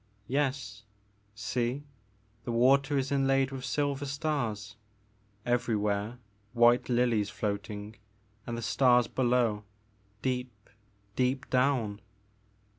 [0.25, 0.81] Yes.
[1.35, 1.83] See,
[2.43, 4.75] the water is inlaid with silver stars,—
[5.55, 6.17] everywhere
[6.53, 7.97] white lilies floating
[8.47, 9.63] and the stars below,
[10.23, 10.71] deep,
[11.15, 12.01] deep down."